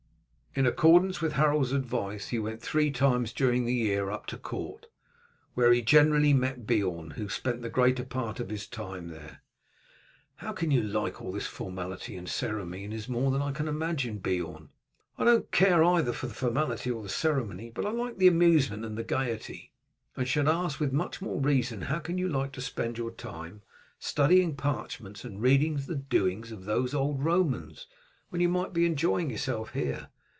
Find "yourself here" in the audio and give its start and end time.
29.31-30.09